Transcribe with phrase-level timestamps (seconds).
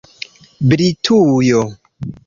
[0.67, 1.61] Britujo